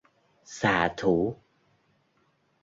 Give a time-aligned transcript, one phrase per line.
[0.55, 1.35] xạ thủ